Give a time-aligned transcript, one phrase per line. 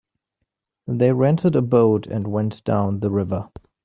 [0.87, 3.49] They rented a boat and went down the river.